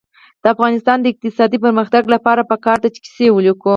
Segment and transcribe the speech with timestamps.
[0.41, 3.69] د افغانستان د اقتصادي پرمختګ لپاره پکار ده چې کیسې ولیکو.